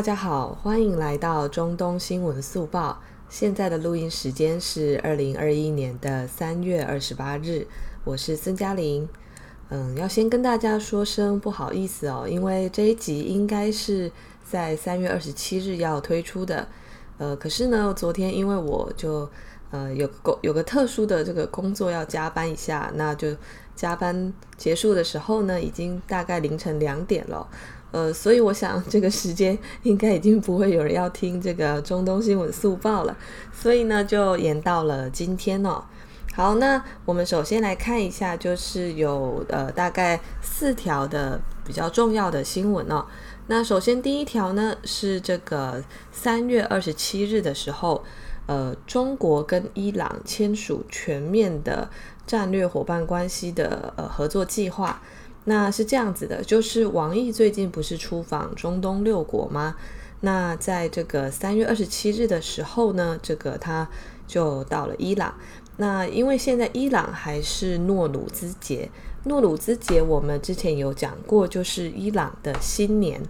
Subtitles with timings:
[0.00, 3.02] 大家好，欢迎来到中东新闻速报。
[3.28, 7.66] 现在的录音时间是二零二一年的三月二十八日，
[8.02, 9.06] 我是孙嘉玲。
[9.68, 14.10] 嗯，要先跟大家说声不好意思哦，因为这一集应该是
[14.42, 16.66] 在三月二十七日要推出的。
[17.18, 19.28] 呃，可是呢，昨天因为我就
[19.70, 23.36] 呃有个有个特殊的这个工作要加班一下，那就
[23.76, 27.46] 加班结束的时候呢，已经大概凌晨两点了。
[27.92, 33.16] 呃，所以我想这个时间 应该已经不会有人要听这个中东新闻速报了，
[33.52, 35.82] 所以呢就延到了今天哦。
[36.32, 43.04] 好，那我们首先来看一下，就是有呃大概四条的比较重要的新闻哦。
[43.48, 45.82] 那首先第一条呢是这个
[46.12, 48.04] 三月二十七日的时候，
[48.46, 51.90] 呃，中国跟伊朗签署全面的
[52.24, 55.02] 战略伙伴关系的呃合作计划。
[55.44, 59.74] 那是这样子的，就是王毅最近不是出访中东六国吗？
[60.20, 63.88] 那在这个三月二十七日的时候呢，这个他
[64.26, 65.34] 就到了伊朗。
[65.78, 68.90] 那因为现在伊朗还是诺鲁兹节，
[69.24, 73.22] 诺鲁兹节我们之前有讲过，就是伊朗的新年。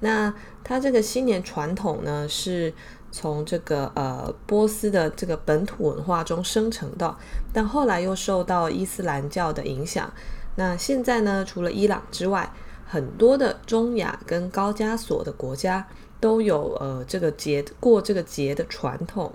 [0.00, 2.74] 那他这个新年传统呢，是
[3.12, 7.16] 从这个呃波斯的这个本土文化中生成的，
[7.52, 10.12] 但后来又受到伊斯兰教的影响。
[10.56, 12.52] 那现在呢，除了伊朗之外，
[12.86, 15.86] 很多的中亚跟高加索的国家
[16.20, 19.32] 都有呃这个节过这个节的传统。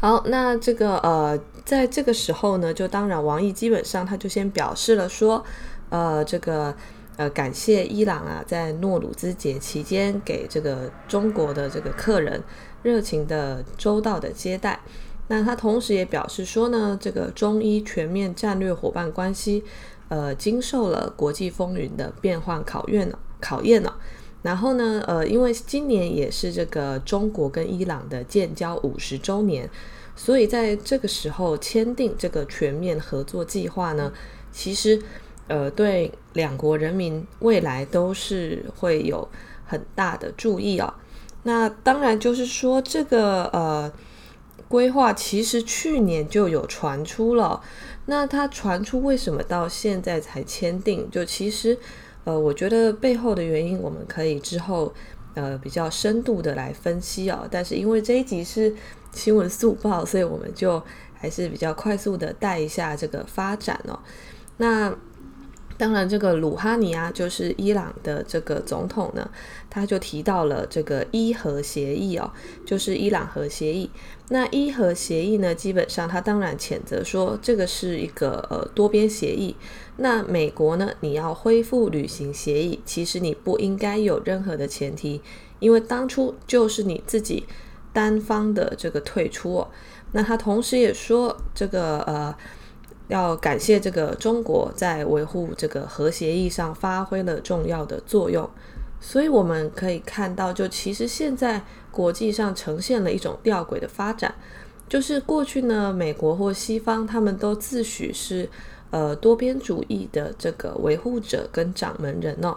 [0.00, 5.42] 好，那这个呃，在这个时候呢，就当然王毅基本上他就先表示了说，
[5.88, 6.74] 呃，这个
[7.16, 12.42] 呃感谢伊朗啊，在诺鲁兹节期间给这个中国的这个客人
[12.82, 14.78] 热情的周到的接待。
[15.28, 19.64] 那他同时也表示说呢，这个中伊全面战略伙伴关系，
[20.08, 23.96] 呃，经受了国际风云的变幻考验了，考验了。
[24.42, 29.66] 然后呢，呃，因为今年也是这个中国跟伊朗的建交五十周年，
[30.14, 34.12] 所以在这个时候签订这个全面合作计划呢，
[34.52, 35.00] 其实，
[35.48, 39.26] 呃，对两国人民未来都是会有
[39.64, 40.94] 很大的注意啊、
[41.44, 43.90] 那当然就是说这个呃。
[44.68, 47.60] 规划其实去年就有传出了，
[48.06, 51.10] 那它传出为什么到现在才签订？
[51.10, 51.78] 就其实，
[52.24, 54.92] 呃，我觉得背后的原因我们可以之后
[55.34, 57.46] 呃比较深度的来分析哦。
[57.50, 58.74] 但是因为这一集是
[59.12, 60.82] 新闻速报，所以我们就
[61.12, 63.98] 还是比较快速的带一下这个发展哦。
[64.56, 64.94] 那。
[65.76, 69.28] 当然，这个鲁哈尼啊，就是伊朗的这个总统呢，
[69.68, 72.30] 他就提到了这个伊核协议哦，
[72.64, 73.90] 就是伊朗核协议。
[74.28, 79.56] 那伊核协议呢，基本上他当然谴责说这个是一个呃多边协议。
[79.96, 85.20] 那美国呢，你要恢复履行协议，其实你不应该有任何的前提，
[85.58, 87.46] 因为当初就是你自己
[87.92, 89.68] 单方的这个退出哦。
[90.12, 92.34] 那他同时也说这个呃。
[93.08, 98.48] 要感谢这个中国在维护这个核协议上发挥了重要的作用，
[98.98, 104.34] 所以我们可以看到，就其实现在国际上呈现了一种吊诡的发展，
[104.88, 108.48] 就是过去呢，美国或西方他们都自诩是
[108.90, 112.56] 呃多边主义的这个维护者跟掌门人哦，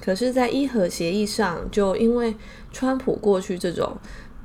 [0.00, 2.34] 可是，在伊核协议上，就因为
[2.72, 3.96] 川普过去这种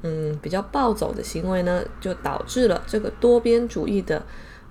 [0.03, 4.21] 嗯比较暴走的行为呢，就导致了这个多边主义的。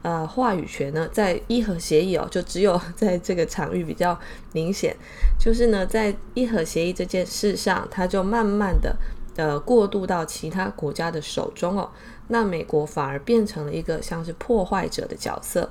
[0.01, 4.17] 呃，话语权呢，在伊核协议哦，就只有在这个场域比较
[4.53, 4.97] 明显，
[5.41, 8.97] 就是呢，在伊核协议这件事上，它就慢慢的
[9.35, 11.91] 呃过渡到其他国家的手中哦，
[12.29, 15.69] 那美国反而变成了一个像是破坏者的角色。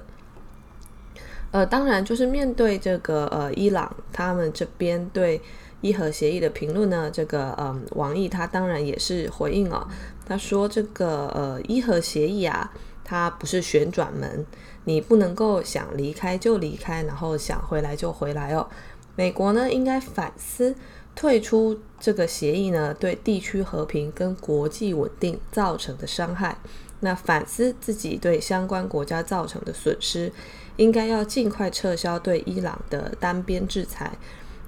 [1.52, 5.42] 呃，当然就是面对这个呃伊朗他们这边对
[5.80, 9.88] 伊核协议的评论呢，这个嗯、呃、王毅他当然也是回应哦，
[10.26, 12.70] 他说这个呃伊核协议啊。
[13.10, 14.46] 它不是旋转门，
[14.84, 18.68] 你不能够想离开就离开，然后想回来就回来哦。
[19.16, 20.76] 美国呢，应该反思
[21.16, 26.58] 退出这个协议呢，对地区和平跟国际稳定造成的伤害。
[27.00, 30.30] 那反思自己对相关国家造成的损失，
[30.76, 34.12] 应该要尽快撤销对伊朗的单边制裁。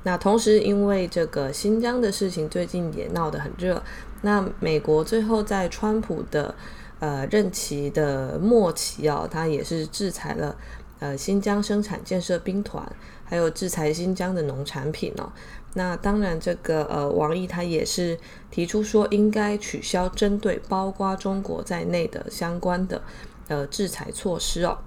[0.03, 3.83] 那同时，因为这个新疆的事情最近也闹得很热，
[4.21, 6.56] 那美国最后在川普的。
[7.00, 10.56] 呃，任期的末期哦，他也是制裁了
[11.00, 12.86] 呃新疆生产建设兵团，
[13.24, 15.31] 还有制裁新疆的农产品哦。
[15.75, 18.19] 那当然，这个呃王毅他也是
[18.51, 23.02] 提出说，应该取消针对包括中国在内的相关的
[23.48, 24.80] 呃制裁措施哦。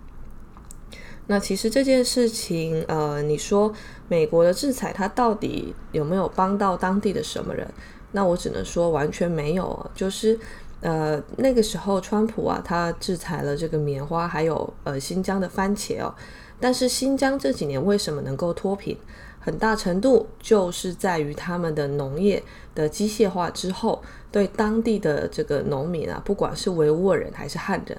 [1.28, 3.72] 那其实这件事情，呃，你说
[4.08, 7.66] 美国的制裁，它到底有没有帮到当地的什么人？
[8.12, 9.90] 那我只能说完全没有。
[9.94, 10.38] 就是，
[10.80, 16.14] 呃，那个时候川普啊，他制裁了这个棉花，还有呃新疆的番茄哦。
[16.60, 18.96] 但是新疆这几年为什么能够脱贫？
[19.40, 22.40] 很大程度就是在于他们的农业
[22.76, 24.00] 的机械化之后，
[24.30, 27.98] 对当地的这个农民啊，不管是维吾尔人还是汉人。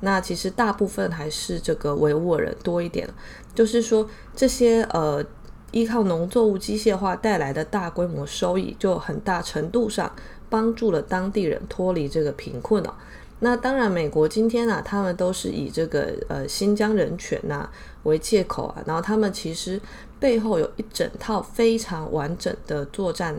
[0.00, 3.08] 那其实大部分还是这个维吾尔人多一点，
[3.56, 5.24] 就是说这些呃
[5.74, 10.10] 依靠农作物机械化带来的大规模收益，就很大程度上
[10.48, 12.94] 帮助了当地人脱离这个贫困哦。
[13.40, 17.68] 那当然，美国今天啊，他们都是以这个呃新疆人权呐、
[18.04, 19.80] 为借口啊，然后他们其实
[20.20, 23.34] 背后有一整套非常完整的作战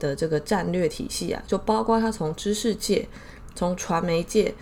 [0.00, 3.08] 的这个战略体系啊，就包括他从知识界、
[3.54, 4.52] 从传媒界。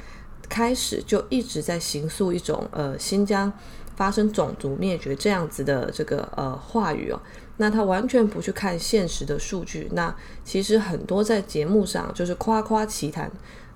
[0.46, 3.50] 开始就一直在形塑一种呃新疆
[3.96, 7.20] 发生种族灭绝这样子的这个呃话语哦，
[7.56, 9.88] 那他完全不去看现实的数据。
[9.92, 10.14] 那
[10.44, 13.30] 其实很多在节目上就是夸夸其谈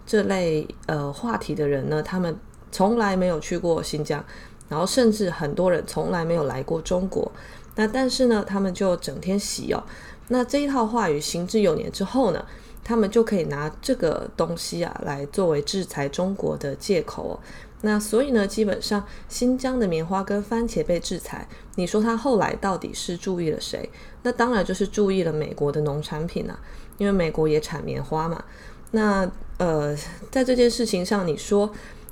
[0.04, 2.36] 这类呃话题的人呢，他们
[2.72, 4.24] 从来没有去过新疆，
[4.68, 7.30] 然后甚至很多人从来没有来过中国。
[7.76, 9.82] 那但是呢，他们就整天洗哦。
[10.28, 12.44] 那这一套话语行之有年之后呢，
[12.82, 17.40] 他们就可以拿这个东西啊来作为制裁中国的借口哦。
[17.82, 23.88] 那所以呢，基本上新疆的棉花跟番茄被制裁，你说他后来到底是注意了谁？
[24.22, 26.58] 那当然就是注意了美国的农产品啊，
[26.96, 28.44] 因为美国也产棉花嘛。
[28.90, 29.96] 那呃，
[30.30, 31.70] 在这件事情上，你说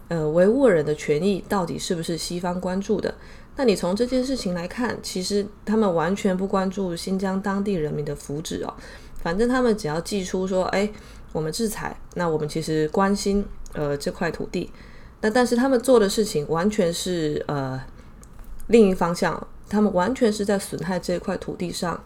[0.09, 3.15] 呃维吾尔人的权益到底是不是西方关注的？
[3.57, 8.75] 那你从这件事情来看，其实他们完全不关注新疆当地人民的福祉哦。
[9.17, 10.89] 反正他们只要寄出说，哎，
[11.33, 14.71] 我们制裁，那我们其实关心呃这块土地，
[15.31, 17.81] 但是他们做的事情完全是呃
[18.69, 22.03] 另一方向，他们完全是在损害这块土地上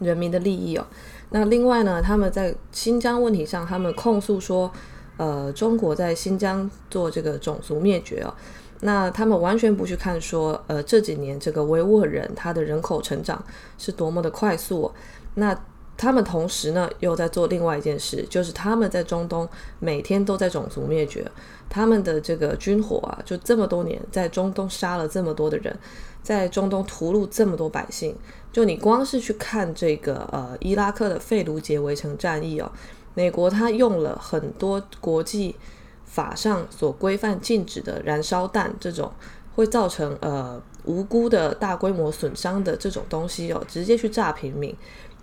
[0.00, 0.86] 人民的利益哦。
[1.30, 4.70] 那另外呢，他们在新疆问题上，他们控诉说，
[5.16, 8.34] 呃，中国在新疆做这个种族灭绝哦。
[8.80, 13.44] 那他们完全不去看说，呃，这几年这个维吾尔人他的人口成长
[13.78, 14.92] 是多么的快速哦，
[15.34, 15.58] 那。
[15.96, 19.48] 他们同时呢，又在做另外一件事，就是他们在中东
[19.78, 21.24] 每天都在种族灭绝。
[21.68, 25.76] 他们的这个军火啊，就这么多年在中东杀了这么多的人，
[26.22, 28.14] 在中东屠戮这么多百姓。
[28.52, 32.70] 就你光是去看这个呃伊拉克的费卢杰围城战役哦，
[33.14, 35.56] 美国他用了很多国际
[36.04, 39.10] 法上所规范禁止的燃烧弹，这种
[39.56, 44.74] 会造成呃无辜的大规模损伤的这种东西哦，直接去炸平民。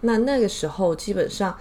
[0.06, 1.58] 那那个时候，基本上，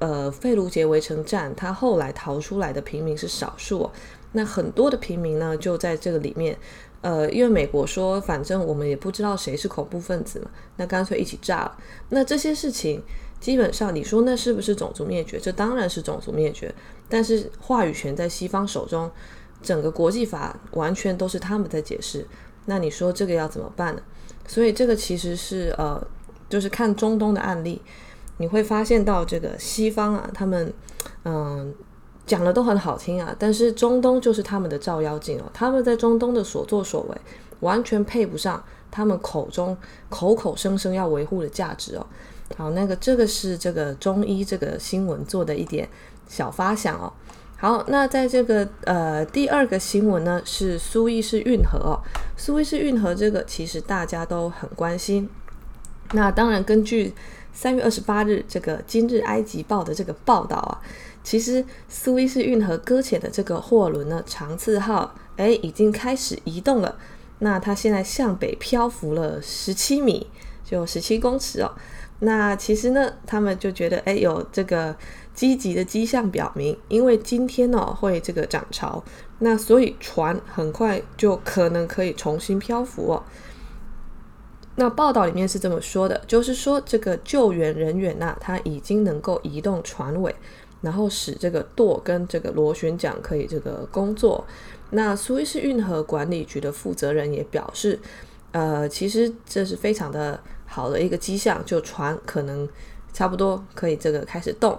[0.00, 3.88] 呃，费卢杰围城战，他后来逃出来的平民是少数。
[4.32, 6.58] 那很多的平民呢，就在这个里面，
[7.02, 11.76] 呃，因为美国说，反正我们也不知道谁是恐怖分子嘛，那干脆一起炸了。
[12.08, 13.00] 那这些事情，
[13.38, 15.38] 基本上你说那是不是种族灭绝？
[15.38, 16.74] 这当然是种族灭绝。
[17.08, 19.08] 但是话语权在西方手中，
[19.62, 22.26] 整个国际法完全都是他们在解释。
[22.66, 24.02] 那你说这个要怎么办呢？
[24.48, 26.04] 所以这个其实是呃。
[26.54, 27.82] 就是看中东的案例，
[28.36, 30.72] 你会发现到这个西方啊，他们
[31.24, 31.74] 嗯
[32.24, 37.16] 讲的都很好听啊，但是中东就是他们的照妖镜哦，他们在中东的所作所为
[37.58, 39.76] 完全配不上他们口中
[40.08, 42.06] 口口声声要维护的价值哦。
[42.56, 45.88] 好，那个这个是这个中医这个新闻做的一点
[46.28, 47.12] 小发想哦。
[47.56, 51.98] 好，那在这个呃第二个新闻呢是苏伊士运河哦，
[52.36, 55.28] 苏伊士运河这个其实大家都很关心。
[56.14, 57.12] 那当然，根据
[57.52, 60.80] 三月二十八日这个《今日埃及报》的这个报道啊，
[61.24, 66.96] 其实苏伊士运河搁浅的这个货轮呢，长赐号，哎，已经开始移动了。
[67.40, 70.28] 那它现在向北漂浮了十七米，
[70.64, 71.72] 就十七公尺哦。
[72.20, 74.94] 那其实呢，他们就觉得，哎，有这个
[75.34, 79.02] 积极的迹象表明，因为今天呢、哦、会这个涨潮，
[79.40, 83.24] 那所以船很快就可能可以重新漂浮哦。
[84.76, 90.34] 那报道里面是这么说的，就是说这个救援人员呐、他已经能够移动船尾，
[90.80, 94.44] 然后使这个舵跟这个螺旋桨可以这个工作。
[94.90, 98.00] 那苏伊士运河管理局的负责人也表示，
[98.50, 102.68] 呃，其实这是非常的好的一个迹象，就船可能
[103.12, 104.76] 差不多可以这个开始动。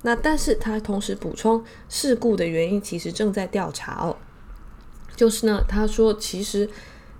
[0.00, 4.16] 那但是他同时补充，事故的原因其实正在调查哦。
[5.14, 6.66] 就是呢，他说其实。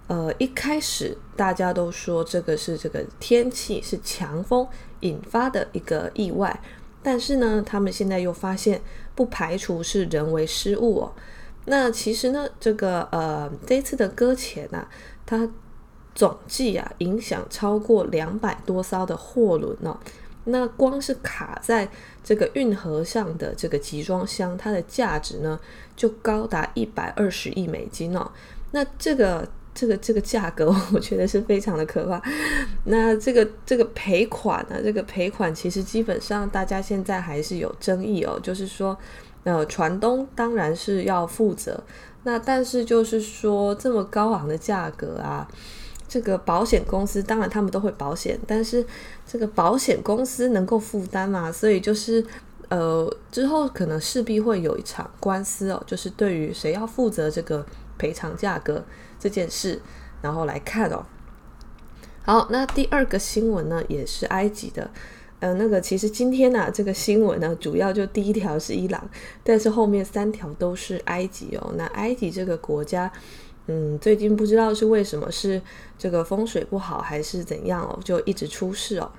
[0.06, 4.66] 呃，一开始大家都说这个是这个天气是强风
[5.00, 6.60] 引发的一个意外，
[7.02, 8.80] 但是呢，他们现在又发现
[9.14, 11.12] 不排除是人为失误哦。
[11.66, 14.86] 那其实呢，这个呃这一次的搁浅啊，
[15.24, 15.48] 它
[16.14, 19.98] 总计啊影响超过两百多艘的货轮哦。
[20.44, 21.88] 那光是卡在
[22.22, 25.58] 这个运河上的这个集装箱，它的价值呢
[25.96, 28.30] 就高达一百二十亿美金哦。
[28.72, 32.22] 那这个这个这个价格， 我觉得是非常的可怕。
[32.84, 38.96] 那这个这个赔款呢，这个赔款其实基本上大家现在还是有争议哦，就是说，
[39.42, 41.82] 呃，船东当然是要负责，
[42.22, 45.48] 那但是就是说这么高昂的价格啊。
[46.06, 48.86] 这个保险公司当然他们都会保险，但是
[49.26, 51.50] 这个保险公司能够负担吗？
[51.50, 52.24] 所以就是
[52.68, 57.66] 呃之后可能势必会有一场官司哦，就是对于谁要负责这个
[57.98, 58.84] 赔偿价格
[59.18, 59.80] 这件事，
[60.22, 61.04] 然后来看哦。
[62.22, 64.90] 好，那第二个新闻呢也是埃及的，
[65.40, 69.08] 呃，那个其实今天呢、啊、这个新闻呢主要就第一条是伊朗，
[69.42, 71.72] 但是后面三条都是埃及哦。
[71.76, 73.10] 那埃及这个国家。
[73.66, 75.58] 嗯，最近不知道是为什么，是
[75.98, 79.10] 这个风水不好还是怎样哦，就一直出事哦。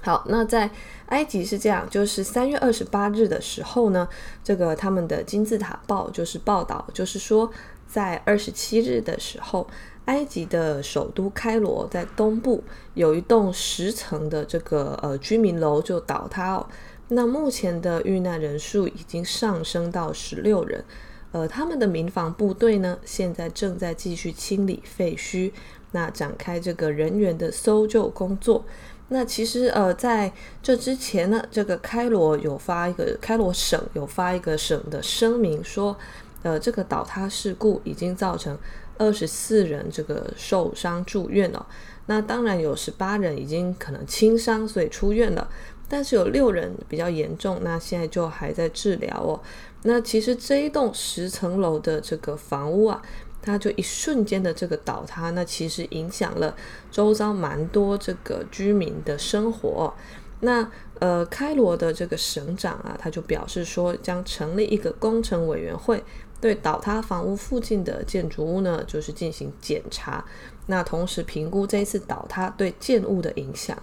[0.00, 0.70] 好，那在
[1.06, 4.08] 埃及是这样，就是三月二十八日的时候呢，
[4.44, 7.50] 这个他们的金字塔报就是报道，就是说
[7.86, 9.66] 在二十七日的时候，
[10.04, 12.62] 埃及的首都开罗在东部
[12.94, 16.66] 有一栋十层的这个呃居民楼就倒塌哦。
[17.08, 20.84] 那目前的遇难人数已经上升到十六人。
[21.32, 25.52] 呃，他们的民防部队呢，现在正在继续清理废墟，
[25.92, 28.64] 那展开这个人员的搜救工作。
[29.08, 35.96] 那其实呃，在这之前呢，这个开罗有发一个开罗省有发一个省的声明说，
[36.42, 38.56] 呃，这个倒塌事故已经造成
[38.98, 41.66] 二十四人这个受伤住院了。
[42.06, 45.48] 那当然有十八人已经可能轻伤，所以出院了。
[45.90, 49.40] 但是有六人比较严重，那现在就还在治疗哦。
[49.84, 53.00] 那其实这一栋十层楼的这个房屋啊，
[53.40, 56.54] 它就一瞬间的这个倒塌，那其实影响了
[56.90, 59.94] 周遭蛮多这个居民的生活。
[60.40, 66.02] 那呃，开罗的这个省长啊，他就表示说，将成立一个工程委员会，
[66.40, 70.24] 对倒塌房屋附近的建筑物呢，就是进行检查。
[70.66, 73.76] 那同时评估这一次倒塌对建物的影响。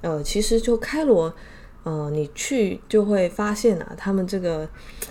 [0.00, 1.32] 呃，其实就开罗，
[1.84, 4.68] 呃，你去就会发现啊，他们这个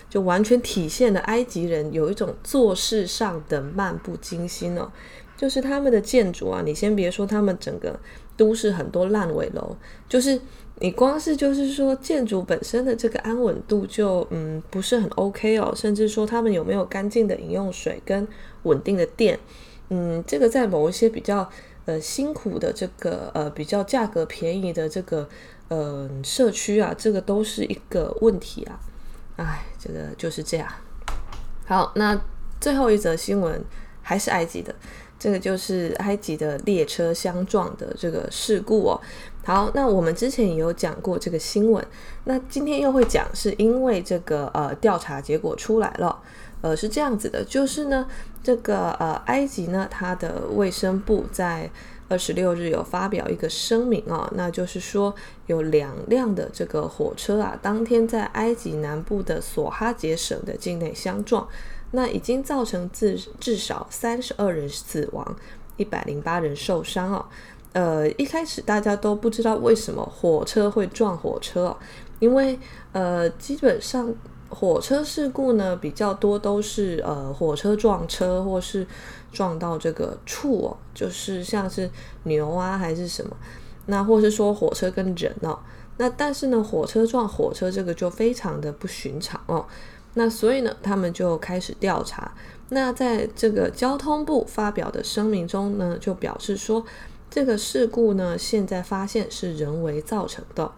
[0.09, 4.91] 就完全体现了埃及人有一种做事上的漫不经心哦。
[5.37, 7.99] 就是他们的建筑啊，你先别说他们整个
[8.37, 9.75] 都市很多烂尾楼，
[10.07, 10.39] 就是
[10.79, 18.27] 你光是就是说建筑本身的这个安稳度就嗯不是很 OK 哦，甚至说他们有没有干净的饮用水跟
[18.63, 19.39] 稳定的电，
[19.91, 21.47] 嗯，这个在某一些比较。
[21.85, 25.27] 呃，辛苦的这个呃，比较价格便宜的这个
[25.67, 28.79] 呃社区啊，这个都是一个问题啊。
[29.37, 30.67] 哎，这个就是这样。
[31.65, 32.21] 好，那
[32.59, 33.59] 最后一则新闻
[34.03, 34.73] 还是埃及的，
[35.17, 39.01] 这个就是埃及的列车相撞的这个事故哦。
[39.43, 41.83] 好，那我们之前也有讲过这个新闻，
[42.25, 46.21] 那今天又会讲，是因为这个呃调查结果出来了。
[46.61, 48.07] 呃，是这样子的，就是呢，
[48.43, 51.69] 这个呃，埃及呢，它的卫生部在
[52.07, 55.15] 二十六日有发表一个声明哦，那就是说
[55.47, 61.47] 有两辆的这个火车啊，当天在埃及南部的索哈杰省的境内相撞，
[61.91, 65.35] 那已经造成至至少三十二人死亡，
[65.77, 67.25] 一百零八人受伤哦。
[67.73, 71.77] 呃，一开始大家都不知道为什么火车会撞火车哦，
[72.19, 72.59] 因为
[72.91, 74.13] 呃，基本上。
[74.51, 78.85] 火车事故呢，比较多都是呃火车撞车，或是
[79.31, 81.89] 撞到这个畜哦，就是像是
[82.23, 83.35] 牛啊还是什么，
[83.85, 85.57] 那或是说火车跟人哦，
[85.97, 89.65] 那但是呢火车撞火车这个就非常的不寻常哦，
[90.15, 92.33] 那所以呢他们就开始调查，
[92.69, 96.85] 那在这个交通部发表的声明中呢就表示说，
[97.29, 100.71] 这个事故呢现在发现是人为造成的。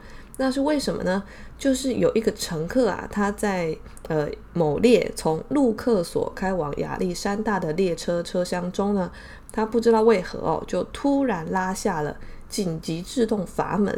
[0.44, 1.24] 那是为什么呢？
[1.58, 3.74] 就是有一个乘客啊，他在
[4.10, 9.10] 呃某列从路克索开往亚历山大的列车车厢中呢，
[9.54, 12.18] 他不知道为何哦，就突然拉下了
[12.50, 13.98] 紧急制动阀门。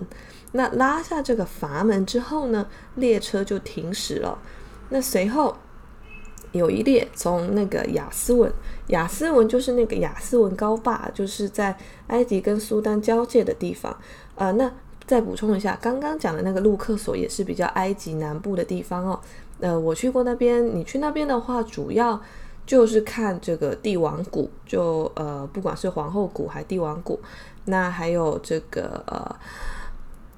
[0.52, 4.38] 那拉下这个阀门之后呢，列车就停驶了。
[4.90, 5.58] 那随后
[6.52, 8.54] 有一列从那个雅斯文，
[8.90, 11.76] 雅斯文就是那个雅斯文高坝，就是在
[12.06, 13.98] 埃及跟苏丹交界的地方。
[14.36, 14.72] 呃，那。
[15.06, 19.20] 再补充一下，刚刚讲的那个路克索也是比较埃及南部的地方哦。
[19.60, 22.20] 呃，我去过那边，你去那边的话，主要
[22.66, 27.20] 就是看这个帝王谷，就呃，不管是皇后谷还是帝王谷，
[27.66, 29.36] 那还有这个呃，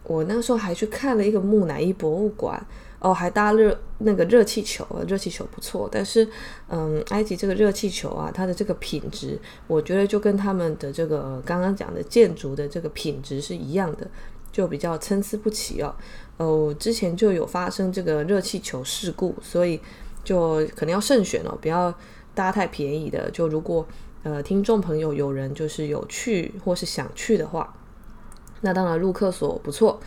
[0.04, 2.66] 我那时候还去看了一个木乃伊博物馆。
[3.00, 5.88] 哦，还搭热那个热气球，热气球不错。
[5.92, 6.28] 但是，
[6.68, 14.08] 嗯，埃及这个热气球啊，它的这个品质，我觉得就跟他们的这个刚刚讲的建筑的这个品质是一样的，
[14.52, 15.96] 就比较参差不齐哦。
[16.38, 19.80] 哦，之前就有发生这个热气球事故，所以
[20.24, 21.94] 就可能要慎选哦，不要
[22.36, 23.30] 搭太便宜的。
[23.32, 23.86] 就如果
[24.24, 27.74] 呃听众朋友有人就是有去或是想去的话，
[28.62, 30.00] 那当然陆克索不错。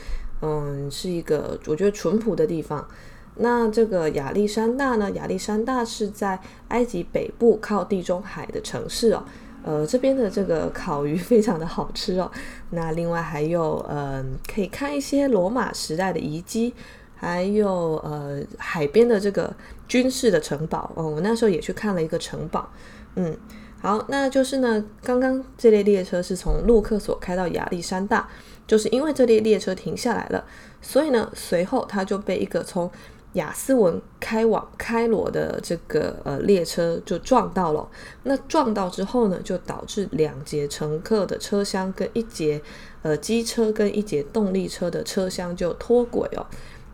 [0.42, 2.88] 嗯，是一个我觉得淳朴的地方。
[3.37, 5.11] 那这个亚历山大呢？
[5.12, 9.25] 亚历山大是在埃及北部靠地中海的城市哦。
[9.64, 12.31] 呃，这边的这个烤鱼 非常的好吃哦。
[12.71, 16.75] 那另外还有，嗯，可以看一些罗马时代的遗迹，
[17.17, 19.52] 还有呃海边的这个
[19.87, 21.09] 军事的城堡哦。
[21.09, 22.69] 我那时候也去看了一个城堡。
[23.17, 23.37] 嗯，
[23.81, 28.29] 好，那就是呢，刚刚这列列车是从陆克索开到亚历山大。
[28.67, 30.45] 就是因为这列列车停下来了，
[30.81, 32.88] 所以呢，随后它就被一个从
[33.34, 37.88] 亚斯文开往开罗的这个呃列车就撞到了。
[38.25, 42.60] 那撞到之后呢，就导致两节乘客的车厢跟一节
[43.02, 46.44] 呃机车跟一节动力车的车厢就脱轨哦。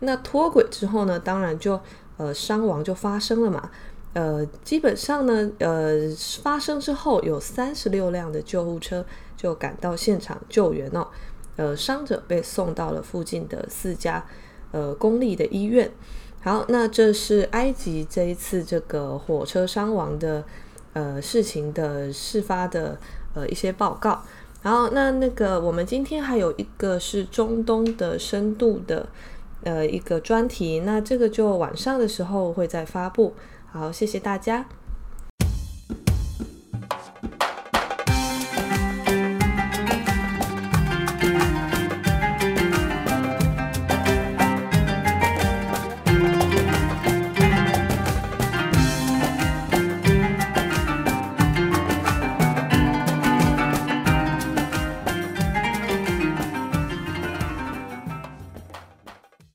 [0.00, 1.80] 那脱轨之后呢，当然就
[2.18, 3.70] 呃伤亡就发生了嘛。
[4.12, 5.92] 呃，基本上呢，呃
[6.42, 9.04] 发生之后有三十六辆的救护车
[9.36, 11.08] 就赶到现场救援哦。
[11.56, 14.22] 呃，伤者被送到了附近的四家
[14.72, 15.90] 呃公立的医院。
[16.46, 20.44] 好，那这是埃及这一次这个火车伤亡的
[20.92, 22.96] 呃事情的事发的
[23.34, 24.22] 呃一些报告。
[24.62, 29.08] 然后，那那个我们今天还有一个是中东的深度的
[29.64, 33.34] 呃一个专题，那这个就晚上的时候会再发布。
[33.72, 34.66] 好，谢谢大家。